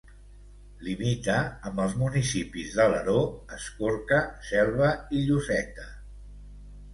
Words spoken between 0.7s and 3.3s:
Limita amb els municipis d'Alaró,